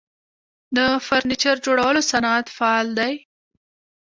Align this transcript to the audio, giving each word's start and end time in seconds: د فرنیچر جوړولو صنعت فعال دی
د 0.75 0.77
فرنیچر 1.07 1.55
جوړولو 1.65 2.01
صنعت 2.11 2.47
فعال 2.57 2.87
دی 2.99 3.13